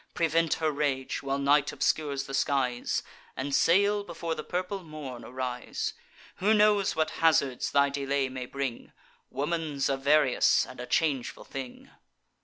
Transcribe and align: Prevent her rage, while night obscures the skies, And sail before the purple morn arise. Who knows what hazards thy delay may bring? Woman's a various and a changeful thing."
Prevent 0.15 0.55
her 0.55 0.71
rage, 0.71 1.21
while 1.21 1.37
night 1.37 1.71
obscures 1.71 2.23
the 2.23 2.33
skies, 2.33 3.03
And 3.37 3.53
sail 3.53 4.03
before 4.03 4.33
the 4.33 4.43
purple 4.43 4.81
morn 4.83 5.23
arise. 5.23 5.93
Who 6.37 6.55
knows 6.55 6.95
what 6.95 7.11
hazards 7.21 7.69
thy 7.69 7.89
delay 7.89 8.27
may 8.27 8.47
bring? 8.47 8.93
Woman's 9.29 9.89
a 9.89 9.97
various 9.97 10.65
and 10.65 10.79
a 10.79 10.87
changeful 10.87 11.43
thing." 11.43 11.91